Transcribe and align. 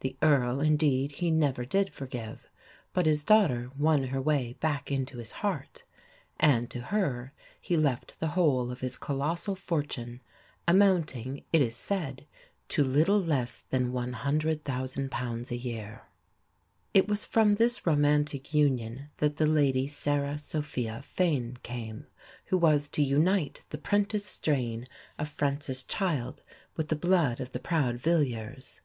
The 0.00 0.16
Earl, 0.22 0.62
indeed, 0.62 1.12
he 1.12 1.30
never 1.30 1.66
did 1.66 1.92
forgive, 1.92 2.48
but 2.94 3.04
his 3.04 3.22
daughter 3.22 3.70
won 3.76 4.04
her 4.04 4.18
way 4.18 4.54
back 4.60 4.90
into 4.90 5.18
his 5.18 5.30
heart, 5.44 5.84
and 6.40 6.70
to 6.70 6.80
her 6.80 7.34
he 7.60 7.76
left 7.76 8.18
the 8.18 8.28
whole 8.28 8.70
of 8.70 8.80
his 8.80 8.96
colossal 8.96 9.54
fortune, 9.54 10.22
amounting, 10.66 11.44
it 11.52 11.60
is 11.60 11.76
said, 11.76 12.26
to 12.68 12.82
little 12.82 13.20
less 13.22 13.60
than 13.68 13.92
£100,000 13.92 15.50
a 15.50 15.56
year. 15.58 16.00
It 16.94 17.06
was 17.06 17.26
from 17.26 17.52
this 17.52 17.86
romantic 17.86 18.54
union 18.54 19.10
that 19.18 19.36
the 19.36 19.46
Lady 19.46 19.86
Sarah 19.86 20.38
Sophia 20.38 21.02
Fane 21.02 21.58
came, 21.62 22.06
who 22.46 22.56
was 22.56 22.88
to 22.88 23.02
unite 23.02 23.60
the 23.68 23.76
'prentice 23.76 24.24
strain 24.24 24.88
of 25.18 25.28
Francis 25.28 25.84
Child 25.84 26.42
with 26.76 26.88
the 26.88 26.96
blood 26.96 27.38
of 27.38 27.52
the 27.52 27.60
proud 27.60 27.96
Villiers. 27.96 28.80